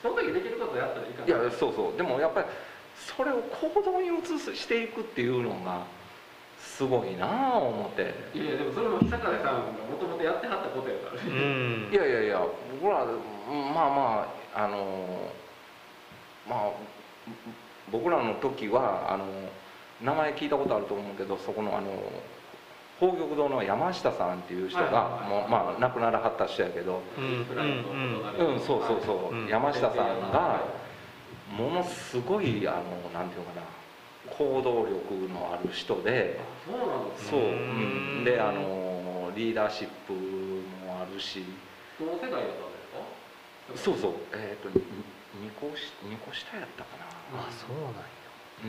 [0.01, 1.27] その時できることやったらいいかな。
[1.27, 1.97] いやそうそう。
[1.97, 2.47] でもやっぱり
[2.95, 5.85] それを行動に移すしていくっていうのが
[6.81, 8.01] すごいなあ思って。
[8.33, 11.93] いやいやでもそれも久金さんがもともとやってはったことやからうねん。
[11.93, 12.41] いやいやいや
[12.81, 15.29] 僕らまあまああの
[16.49, 16.69] まあ
[17.91, 19.25] 僕らの時はあの
[20.01, 21.91] 名前聞いたことあると思うけどそこのあの
[22.99, 25.29] 宝玉堂の山下さんっていう人が、はいはいはい。
[25.41, 28.53] もうまあ亡くならはった人やけどうんうんフライトうん。
[28.53, 30.61] うんそうそうそう、うん山下さんが
[31.55, 32.79] ものすごいあの
[33.13, 33.80] なんていうのかな
[34.37, 41.43] 行動力のある人でそうなんですそう、んん、であのリーダーシップもあるし。
[41.99, 43.91] 同世代だったんですか？
[43.91, 44.13] そうそう。
[44.33, 44.83] えっ、とに
[45.41, 47.05] 二個し二個下やったかな。
[47.47, 48.01] あそうなんや。
[48.65, 48.67] う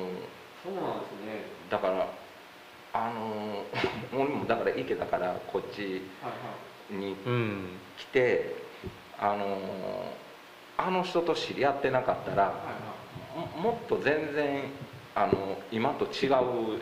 [0.00, 0.02] ん。
[0.02, 0.22] もう。
[0.62, 1.44] そうなんですね。
[1.70, 2.08] だから
[2.92, 3.64] あの
[4.12, 5.98] 俺もだから池だからこっちはいは
[6.90, 6.94] い。
[6.94, 7.68] にうん。
[7.96, 8.54] 来て
[9.18, 10.12] あの
[10.76, 12.62] あの人と知り合ってなかったらはいはい
[13.36, 14.64] ももっと全然
[15.14, 16.80] あの今と違う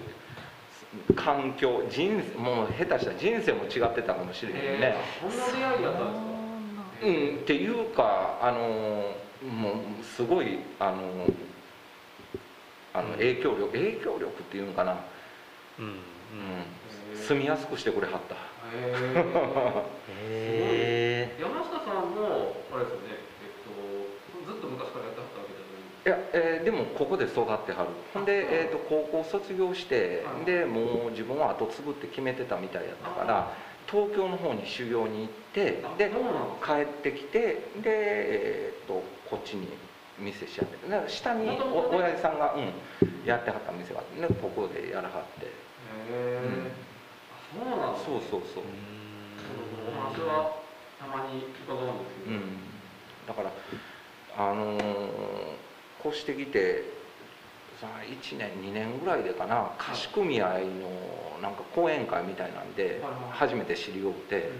[1.16, 6.34] 環境人生もう下手したら人生も違ってたかもしれへんね、えー、そんな出会いやったんですか
[7.02, 8.58] うん、っていうかあの
[9.42, 11.26] もうすごいあの
[12.94, 14.96] あの影響力影響力っていうのかな、
[15.80, 15.92] うんうん。
[17.14, 18.34] うん、住みやすくしてくれはった。
[18.34, 18.38] へ
[20.22, 21.42] へー。
[21.42, 27.88] 山下さんもあれですよねえっとずっと昔からやってはったわけじゃないいや、えーでもここで育ってはる。
[28.12, 30.44] ほんで、えー、と高校卒業してはい。
[30.44, 33.52] でもう自分は後継ぐって決めてたみたいやったから
[33.90, 36.10] 東京の方に修行に行ってあで
[36.64, 37.40] 帰ってきて
[37.82, 39.68] で、えー、とこっちに
[40.18, 42.72] 店しちゃってだから下にお親父さんが、うん、
[43.26, 45.46] やってはった店があってねここでやらはって。
[45.46, 45.48] へ
[46.10, 46.40] え、
[47.32, 48.64] あそうなんそうそうそう。
[49.88, 50.56] お話は
[50.98, 52.58] たまに伺うんですけど、うん、
[53.26, 53.50] だから
[54.36, 55.03] あのー越
[56.14, 56.84] してきて
[57.80, 64.50] さ1年2年ぐらいでかな貸し組合のなんか講演会みたいなんで初めて知り合うて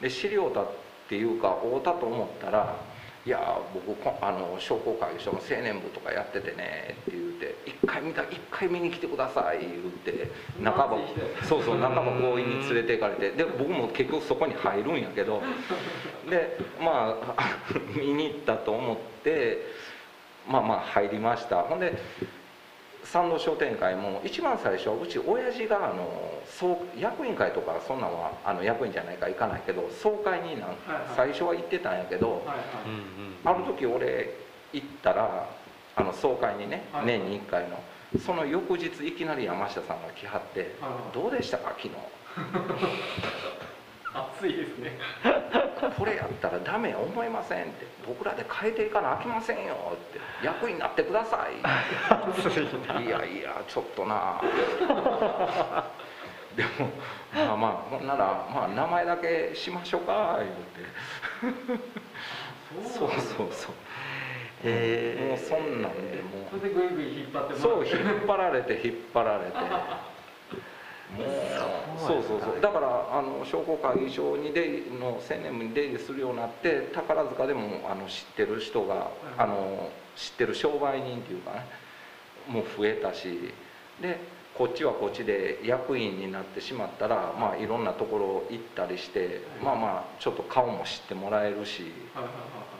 [0.00, 0.70] で知り合うたっ
[1.08, 2.76] ていうか会うたと思ったら
[3.26, 10.30] 「いや僕こあの商工会議所の青年部とかやっててね」って言うて「一回見た一回見に来てください」言うて
[10.62, 10.98] 半ば
[11.42, 13.30] そうそう半ば強引に連れて行かれて。
[13.30, 15.42] で僕も結局そこに入るんやけど。
[16.28, 17.58] でまあ
[17.96, 19.66] 見に行ったと思って
[20.50, 21.62] まあまあ入りました。
[21.62, 21.96] ほんで
[23.04, 26.06] 参道商店会も一番最初はうち親父があの
[26.46, 30.76] 総役員会とかそんなんはあの役員じゃないから行かないけど総会になんはい
[31.16, 32.42] 最初は行ってたんやけど
[33.44, 34.34] ある時俺
[34.72, 35.48] 行ったら
[35.96, 37.82] あの総会にねはい年に1回の
[38.20, 41.90] その翌日いきなり山下さんが来はってはいはい「どうでしたか昨日」
[44.12, 44.98] 熱いですね。
[45.96, 47.86] これやったらダメや思いませんって。
[48.06, 50.20] 僕らで変えていかなあきませんよって。
[50.44, 51.60] 役員になってください。
[53.04, 54.40] いやいやちょっとな。
[56.56, 56.90] でも
[57.32, 60.50] まあまあほんならまあ名前だけしましょうか言う
[61.54, 61.78] て。
[62.98, 63.72] そうそうそう
[64.64, 65.28] へー。
[65.28, 66.74] もうそんなんでもそれで
[67.18, 67.54] 引っ張って。
[67.60, 69.56] そう引っ張られて引っ張られて
[71.98, 72.60] そうそうそう。
[72.60, 81.66] だからあの商工会議所に出の青年部に出入りするようになって宝塚でもあの知ってる人があの知ってる商売人っていうかね
[82.48, 83.52] もう増えたし
[84.00, 84.18] で
[84.56, 91.92] こっちはこっちで役員になってしまったらまあいろんなところ行ったりしてまあまあちょっと顔も知ってもらえるし。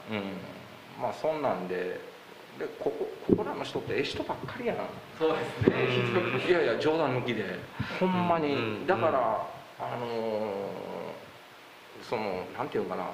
[0.09, 0.61] うん。
[1.01, 1.99] まあそんなんで
[2.59, 4.77] でここここらの人ってええ人ばっかりやん
[5.17, 5.75] そうですね。
[6.43, 6.49] うん。
[6.49, 7.45] いやいや冗談抜きで。
[7.99, 9.47] ほんまに、うんだから、
[9.79, 13.05] あのーそのなんていうのかな。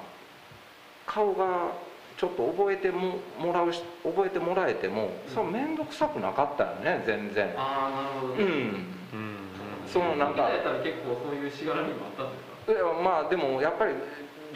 [1.06, 1.72] 顔が
[2.16, 7.54] ちょっと覚えてももらうし覚えてもらえてもその面倒くさくなかったよね全然。
[7.56, 8.50] ああなるほどね、うん。
[8.50, 8.88] うん。
[9.86, 10.40] そのなんか。
[10.40, 12.72] 今やったら結構そういうしがらみもあったんですか？
[12.72, 13.94] いやまあでもやっぱり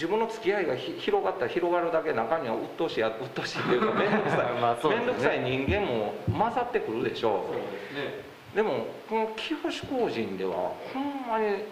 [0.03, 4.51] 自分の付き合いがひ広がったら広がるだけ中には鬱陶しいや鬱陶しいっていうか面倒くさい。
[4.91, 7.57] 面倒くさい人間も混ざってくるでしょそう
[8.03, 8.25] ね。
[8.53, 11.63] でもこの清志工人ではほんまに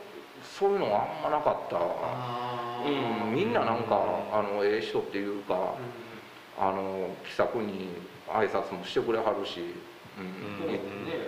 [0.44, 1.76] そういうのがあんまなかった。
[1.76, 2.88] あう
[3.28, 4.00] んみんななんか
[4.32, 7.88] あのええ人っていうかうあの気さくに
[8.28, 10.58] 挨拶もしてくれはるし、ううん。
[10.60, 10.80] そうね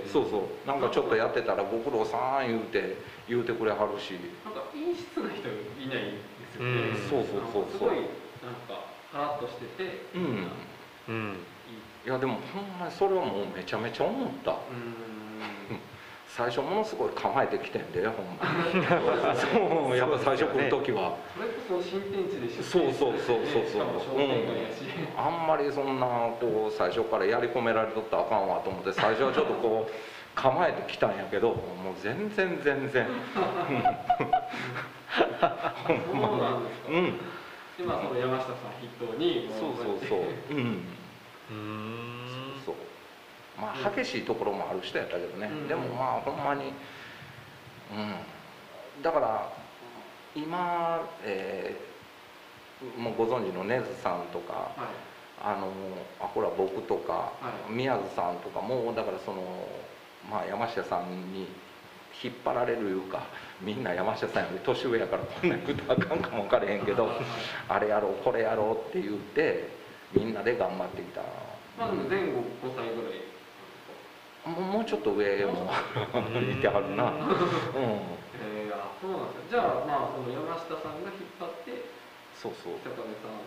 [0.06, 0.68] そうそう。
[0.68, 2.96] なんかちょっとやってたら「ご苦労さん」言うて
[3.28, 4.14] 言うてくれはるし。
[4.44, 5.48] なんか陰湿な人
[5.82, 6.14] いない？
[6.52, 6.96] ですよね、うん。
[7.08, 7.96] そうそうそうそうすごい
[8.42, 10.48] なんかカラッとしててうん。
[11.08, 11.46] うん。
[12.04, 14.50] いやでもほんまにそれはもうめちゃめちゃ思った。
[14.52, 15.78] うーん。
[16.26, 18.86] 最初ものすごい構えてきてんでほんまに。
[19.36, 21.16] そうやっぱ最初来る時は。
[21.36, 23.66] それこそ新天地で出そうそうそうそうそう。
[23.66, 24.84] しかも商店街やし、
[25.14, 26.06] あんまりそんな
[26.40, 29.92] こう最初からやり込められとったらあかんわと思って最初はちょっとこう
[30.34, 33.06] 構えてきたんやけどもう全然全然。
[33.34, 33.40] そ
[35.48, 37.18] うなんですか、うん。
[37.76, 40.54] でまあその山下さん筆頭にそうそうそう。
[40.54, 40.86] うん。
[41.50, 42.56] うん。
[42.64, 42.76] そう。
[43.60, 45.68] まあ激しいところもある人やったけどね、うん。
[45.68, 46.74] でもまあほんまに
[47.90, 47.94] う
[48.98, 49.02] ん。
[49.02, 49.52] だから
[50.34, 51.92] 今、えー
[52.96, 55.12] もうご存知の根津さんとかはい。
[55.38, 57.72] あのあほら僕とか、はい。
[57.72, 59.88] 宮津さんとかもだからその
[60.22, 61.48] まあ山下さんに
[62.22, 63.26] 引っ張られるいうか
[63.60, 67.08] みんな山下さんより年上やからこんなん言うとあかんかも分かれへんけど
[67.68, 69.68] あれやろうこれやろうって言って
[70.12, 71.22] みんなで頑張ってきた。
[71.78, 73.32] まあでも前後5歳ぐらい。
[74.44, 75.70] もうもうちょっと上も
[76.50, 77.22] いてはるな、 うん、
[78.42, 78.66] え
[79.00, 81.86] そうなんですかじゃあまあその山下さんが引っ張って
[82.34, 82.74] そうそう。
[82.82, 83.38] 北壁さん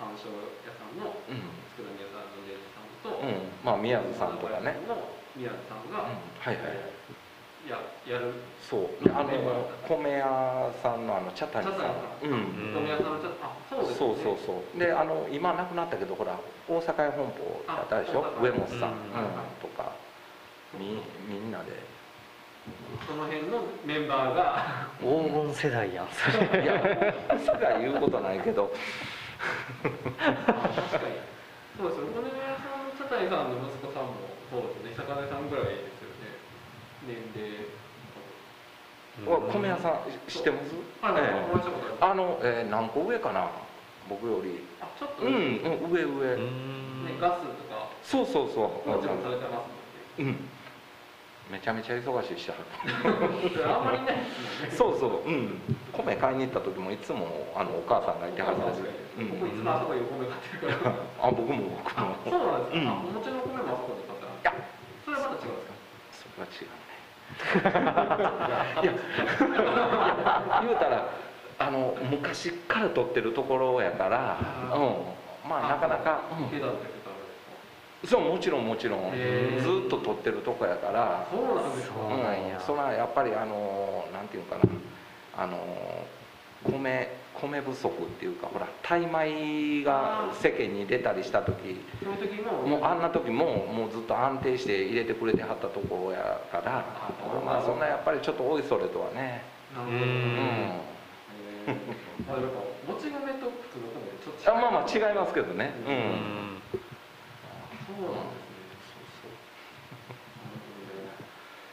[0.00, 0.32] 山椒
[0.64, 1.44] 屋さんのうん、
[1.76, 4.96] 佃宮さんのデイさんと、うん、まあ宮津さんとかね、の
[5.36, 7.27] 宮津さんうん、が、はいはい
[7.66, 8.32] ややる。
[8.60, 9.04] そう。
[9.04, 9.30] であの
[9.88, 11.74] 米屋さんのあの茶谷さん。
[12.22, 12.72] うん。
[12.74, 13.96] 富谷さんのちょっとあそうですね。
[13.98, 14.78] そうそうそう。
[14.78, 18.24] であの今亡くなったけどほら大阪屋本舗やったでしょ？
[18.24, 18.78] あ上本さん、うん。
[18.78, 18.92] うん。
[19.60, 19.92] とか。
[20.78, 21.72] みみんなで。
[23.08, 24.92] その辺のメンバーが。
[25.00, 26.08] 黄金世代やん。
[26.12, 26.76] それいや
[27.40, 28.70] 世代言うことないけど。
[29.80, 31.16] あ確かに。
[31.78, 32.06] そうですよ。
[32.12, 34.12] 米屋さんの茶谷さんの息子さんも
[34.50, 35.04] そうですね。
[35.08, 35.97] 坂根さんぐらいですよね
[37.06, 37.66] 年齢。
[39.26, 40.74] お米屋さん知ってます？
[41.02, 41.50] あええ。
[41.52, 43.50] お会いしたことあの、えー何個上かな？
[44.08, 44.62] 僕より。
[44.80, 45.22] あちょっと。
[45.26, 47.18] うん、ね、うん、上上、うん。
[47.20, 47.88] ガスとか。
[48.02, 48.88] そうそうそう。
[48.88, 49.62] もちろんされてま
[50.16, 50.36] すうん。
[51.50, 52.44] めちゃめちゃ忙しいし。
[52.46, 52.56] ちゃう
[53.74, 54.22] あんまりいないね。
[54.76, 55.28] そうそう。
[55.28, 55.58] うん。
[55.92, 58.82] 米買いに行った時もいつもあのお母さんがいてはるんです
[59.18, 60.94] 僕いつもあそこにお米買ってるから。
[61.26, 62.88] あ僕も僕あもそうなんですか、うん。
[62.88, 64.62] あお餅のお米もあそこで買ったいや
[65.04, 65.66] それはまた違うん
[66.44, 66.88] 違うね。
[68.82, 68.92] いや
[70.62, 71.08] 言うたら
[71.58, 74.38] あの昔から取ってるところやから
[74.74, 74.78] う
[75.46, 75.48] ん。
[75.48, 76.22] まあなかなか、
[78.04, 78.08] うん。
[78.08, 79.12] そうもちろんもちろん。
[79.60, 80.92] ずっと取ってるとこやから。
[80.92, 81.94] かそうなんですか。
[82.00, 84.62] うん、それはやっぱりあのなんていうかな。
[85.36, 85.56] あの
[86.64, 87.08] 米
[87.40, 91.52] 米不足っていうかほらタイ米が世間に出たりした時
[92.44, 92.66] も。
[92.66, 96.84] もうあんな時ももうずっと安定して入れてくれてはったところやから
[97.44, 99.42] まあそんなやっぱりちょっとおいそれとはね。
[99.74, 100.88] なるほどうん
[102.88, 105.72] もち米と普通の米でちょっとあまあまあ違いますけどね。
[105.86, 106.62] ううんん
[107.86, 109.30] そうなんですね。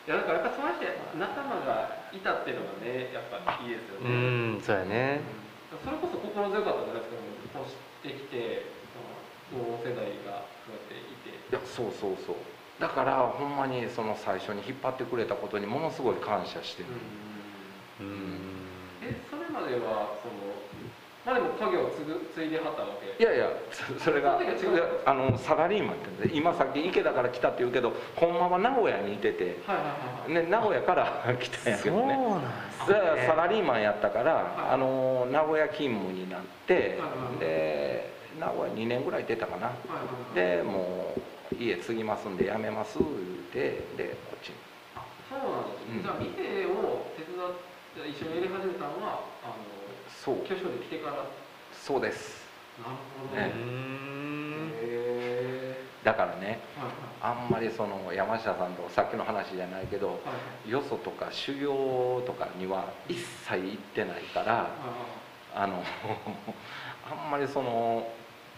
[0.08, 0.86] いやだからやっぱそうやって
[1.18, 5.22] 仲間がいたっていうのがねやっぱいいですようね、んそうやね
[5.84, 8.76] それこそ心強かったじゃないですかこうしてきて
[9.52, 11.30] 同世代がこうやっていて。
[11.30, 12.36] いやそうそうそう。
[12.80, 16.90] だからほんまにその最初に引っ張ってくれたことにものすごい感謝してる、
[18.00, 19.00] うん。
[19.02, 20.68] えそれまではその
[21.26, 23.24] まあでも家業を継ぐ継いではったわけ。
[23.24, 24.40] いやいやそそれが
[25.06, 29.92] あのサラリーマンって今さっき池田から来たって言うけどほんまは名古屋にいてて、はいはいは
[30.30, 30.46] いはい。
[30.46, 34.44] ね、名古屋から来たんやけそうどねなんだからですねサラリーマンやったから、はい。
[34.74, 36.96] あの名古屋勤務になって、はいは
[37.36, 40.58] いで名古屋2年ぐらい出たかな、はいはいはい。
[40.60, 41.16] でも
[41.52, 43.10] う家継ぎますんで辞めます言う
[43.52, 44.56] てでこっちに。
[44.94, 46.04] あそうなんですね、うん。
[46.04, 47.56] じゃあ店を手伝っ
[47.96, 49.75] て一緒にやり始めたのはあの
[50.26, 50.38] そう。
[50.38, 51.18] 巨匠で来てから。
[51.18, 51.30] なる
[51.72, 52.44] そうです。
[52.84, 53.42] ほど。
[53.42, 53.54] ね。
[56.04, 56.84] だからねは
[57.26, 57.42] いはい。
[57.44, 60.20] あんまりその山下さんとさっきの話じゃないけどはいは
[60.68, 60.72] い。
[60.72, 64.70] よそとか修行とかには一切行ってないから
[65.56, 65.82] あの
[67.10, 68.08] あんまりその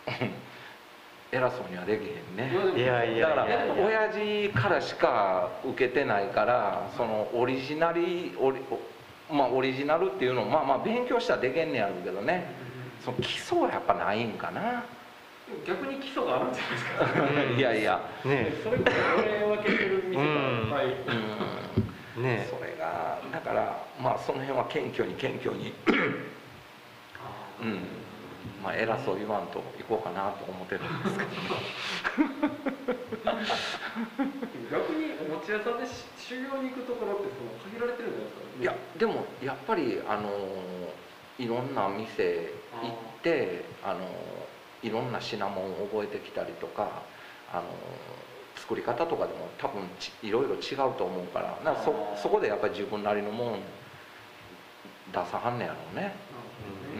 [1.32, 2.52] 偉そうにはできへんね。
[2.78, 8.80] いやいやだから親父からしか受けてないからそのオリジナリオリお
[9.32, 12.46] まあオリジナルっていうのをまあまあ勉強したらできんねやるけどね。
[13.04, 14.84] その基礎はやっぱないんかな。
[15.66, 17.60] 逆に基礎があるんじゃないですか。
[17.60, 18.02] いやいや。
[18.26, 20.30] ねそれこそ俺を分けてる店がいっ
[20.70, 20.86] ぱい、
[22.18, 22.48] うんね。
[22.50, 25.74] それがだからまあその辺は謙虚に謙虚に。
[27.62, 27.80] うん。
[28.64, 31.30] まあ偉そう言わんと行こうかなと思ってるんですけど。
[33.26, 34.37] 逆
[35.48, 40.30] にお餅屋さんでし修行に行くところってその限られてるんじゃないですか、いやでもやっぱりあの
[41.40, 44.04] いろんな店行ってあの
[44.84, 47.04] いろんな品物を覚えてきたりとか
[47.54, 47.64] あの
[48.56, 53.60] 作り方とかでも多分ちいろいろ違うと思うからなそそこでやっぱり自分なりのもん
[55.14, 56.12] 出さはんねやろうね。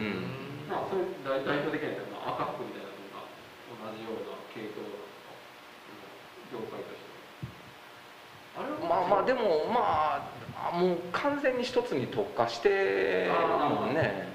[0.00, 0.24] ん。
[0.64, 3.28] まあそれ代代表的な赤服みたいなのが
[3.84, 4.80] 同じような系統
[6.48, 6.97] 業界と
[8.88, 10.30] まあまあでもま
[10.70, 14.28] あもう完全に一つに特化してるもんね。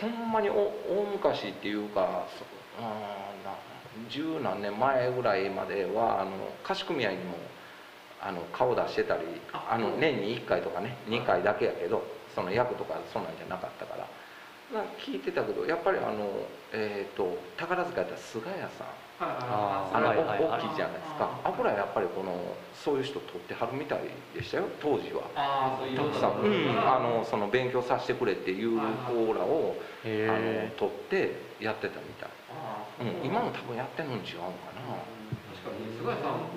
[0.00, 0.32] ほん。
[0.32, 2.26] まにお大昔っていうか
[4.10, 6.30] 十何年前ぐらいまではあの
[6.62, 7.36] 貸組合にも
[8.20, 9.22] あの顔出してたり
[9.52, 12.02] ああの年に1回とかね2回だけやけど
[12.34, 14.06] その役とかそんなんじゃなかったから。
[14.72, 16.28] まあ聞いてたけどやっぱりあの、
[16.72, 18.70] えー、と宝塚やったら菅谷さん
[19.18, 20.42] ああの、はいはいはい。
[20.42, 21.40] 大きいじゃないですか。
[21.44, 24.00] あこれはやっぱりこのそういう人取ってはるみたい
[24.34, 25.30] でしたよ当時は。
[25.34, 26.48] ああそういろんなたくさん、う
[26.82, 32.30] ん、あのその勉強させてくれっていう子らをあのへ取ってやってたみたい、
[33.00, 34.72] うん、今も多分やってんのに違うのか
[35.54, 36.50] 確かに菅谷さんも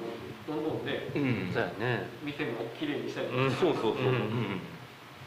[0.47, 1.49] どんどんねなうん。
[1.49, 2.09] えそうやね。
[2.23, 3.41] 店もきれいにしたりとか。
[3.41, 3.51] うん。
[3.51, 4.05] そうそうそう、うん。
[4.07, 4.61] うん。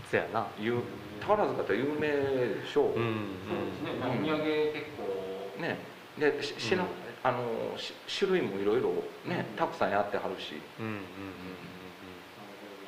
[0.05, 0.53] そうやな。
[0.59, 0.83] 有
[1.21, 2.89] 宝塚って有名でしょ。
[2.89, 3.39] う、うん。
[3.49, 5.55] そうですね、うん土産結構。
[5.61, 5.79] ね。
[6.19, 6.89] でししな、うん
[7.23, 8.91] あのし種類もいろいろ
[9.25, 11.03] ねたくさんやってはるし、うんうんうん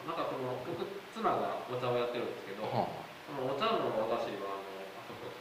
[0.04, 0.84] なんかその僕
[1.16, 2.84] 妻がお茶をやってるんですけど、は
[3.24, 5.32] そのお茶のお出汁はあのあそこ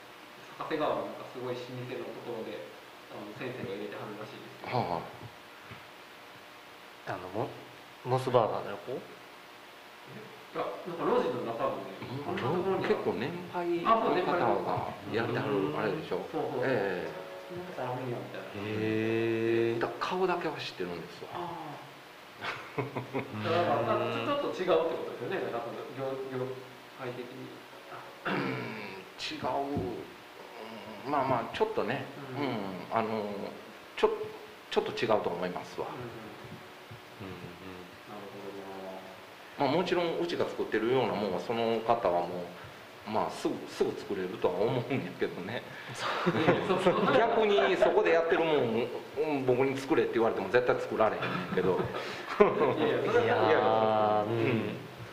[0.55, 1.67] 坂瀬川のなんかすごい老舗
[1.99, 2.63] のところで
[3.11, 5.03] あの先生が入れてはるらしいですけど、あは
[7.11, 7.51] あのモ
[8.07, 8.95] モスバーガーの横？
[8.95, 9.03] い
[10.55, 14.63] やなんか路地の中のねああんなところに結構年配あそうの方。
[14.63, 17.22] がやってはるあれでしょ、そうそうそう、えそんなとこ
[17.77, 21.93] あるんやみたいなへええだ顔だけは知ってるんですわああ
[22.73, 22.87] だか
[23.69, 25.51] らまあちょっと違うってことですよね。
[25.51, 25.67] なんか
[25.97, 26.45] 業業
[26.99, 27.49] 界的に。
[28.25, 28.33] うん。
[29.19, 29.47] 違う、
[31.05, 32.05] うんまあまあちょっとね、
[32.37, 32.47] ううん。
[32.47, 33.23] んあの
[33.95, 34.09] ちょ
[34.71, 37.35] ちょっと違うと思いますわ、うんうん。
[38.09, 39.71] なるほどな。
[39.71, 42.43] まあ、もちろんうちが作ってるようなもんはその方はも
[43.07, 45.61] うまあすぐすぐ作れるとは思うんやけどね
[47.17, 48.87] 逆にそこでやってるもん、
[49.17, 51.21] うん、僕に作れって言われても絶対作られへん
[51.55, 51.79] けど。
[52.39, 54.45] いやいやうん、い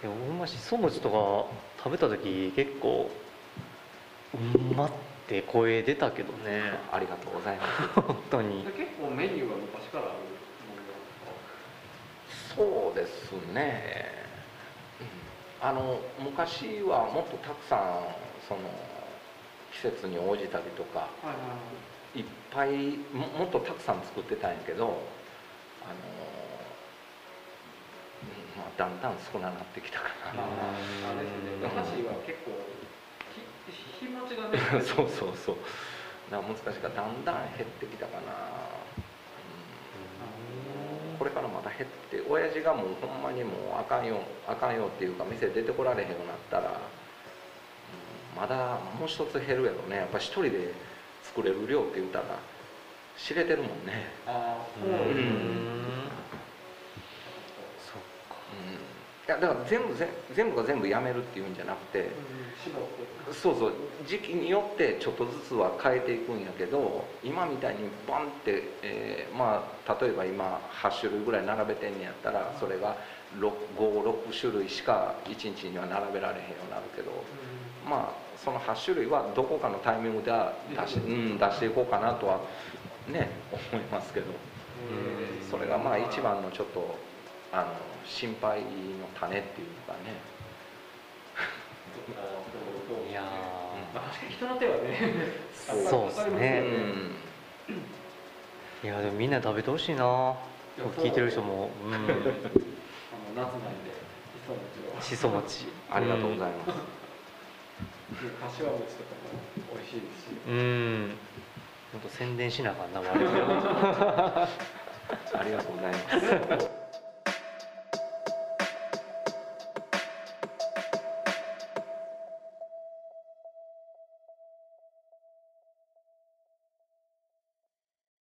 [0.02, 3.10] やほんましそ餅とか食べた時結構
[4.34, 4.90] 「うんま」っ
[5.28, 10.12] て声出たけどねありがとうございます本当に結構メニューは昔からある
[12.56, 14.06] そうですね、
[15.00, 15.20] うん
[15.62, 17.80] あの昔はもっとたくさん
[18.48, 18.60] その
[19.72, 21.08] 季節に応じたりとか
[22.14, 24.84] いっぱいももっとたくさん作ってたんやけど
[25.82, 25.94] あの、
[28.22, 30.42] うんまあ、だんだん少ななってきたかいはいま
[31.08, 31.64] ああれですね。
[31.64, 32.50] お菓子は結構
[33.70, 35.56] ひ日持ちがねな そうそうそう。
[36.30, 38.32] だから難しいからだんだん減ってきたかな、
[41.12, 41.18] うん。
[41.18, 46.99] これからまた減って親父がもうほんまにもうあかんよあかんよっていうか店出てこられへんようになったら、うん
[48.36, 49.96] まだもう一つ減るやろね。
[49.96, 50.72] やっぱ一人で
[51.22, 52.24] 作れる量って言ったら
[53.18, 54.08] 知れてるもんね。
[54.26, 55.34] ああそううですねん。
[57.78, 58.74] そっかうん。
[58.74, 58.76] い
[59.28, 61.98] やだから全部ぜ全部が全部やめるっていうんじゃなくて
[63.28, 63.72] うんそうそう。
[64.06, 72.96] 時期によってちょっとずつは変えていくんやけど今みたいにバンって、えーまあ例えば今8種類ぐらい並べてんねやったらそれが
[73.38, 77.10] 56種類しか1日には並べられへんようになるけど
[77.88, 82.40] まあその8種類はどこかのタイミングでは出し,、うん、出していこうかなとは
[83.08, 83.30] ね
[83.72, 84.26] 思いますけど。
[85.50, 86.96] それがまあ一番のちょっと
[87.52, 87.66] あの
[88.06, 88.66] 心配の
[89.18, 90.14] 種っていうかね。
[93.10, 93.22] いや
[93.94, 94.98] まあ確かに人の手はね
[95.52, 96.62] そうそうっすうねん。
[96.62, 97.10] ー
[98.84, 100.34] いやでもみんな食べてほしいな。
[100.96, 101.70] 聞いてる人も。
[101.84, 101.94] うん。
[101.94, 103.90] あの夏なんで
[104.42, 105.02] 磯餅を。
[105.02, 105.66] しそ餅。
[105.90, 106.99] ありがとうございます。
[108.18, 111.16] 柏餅とかも美味しいですしうん。
[111.92, 113.00] 本当宣伝しなあかんな
[115.34, 115.98] ありがとうございま
[116.60, 116.79] す。